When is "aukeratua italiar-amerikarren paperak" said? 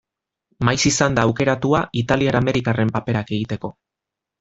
1.29-3.35